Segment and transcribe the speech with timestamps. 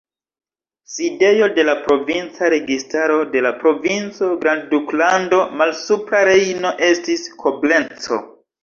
[0.93, 8.23] Sidejo de la provinca registaro de la provinco Grandduklando Malsupra Rejno estis Koblenco.